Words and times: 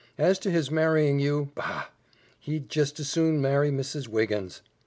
As 0.17 0.39
to 0.39 0.49
his 0.49 0.71
marrying 0.71 1.19
you, 1.19 1.51
bah! 1.53 1.89
He'd 2.39 2.75
jes' 2.75 2.99
as 2.99 3.07
soon 3.07 3.39
marry 3.39 3.69
Mrs. 3.69 4.07
Wiggins." 4.07 4.63